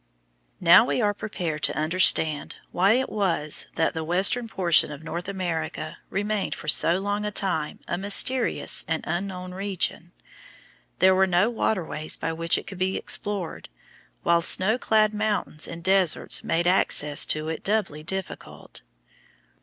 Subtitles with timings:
[0.59, 5.27] Now we are prepared to understand why it was that the western portion of North
[5.29, 10.11] America remained for so long a time a mysterious and unknown region.
[10.97, 13.69] There were no waterways by which it could be explored,
[14.23, 18.81] while snow clad mountains and deserts made access to it doubly difficult.